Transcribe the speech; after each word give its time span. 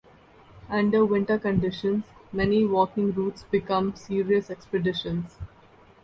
Under 0.67 1.05
winter 1.05 1.37
conditions, 1.37 2.05
many 2.33 2.65
walking 2.65 3.11
routes 3.11 3.43
become 3.43 3.95
serious 3.95 4.49
expeditions. 4.49 5.37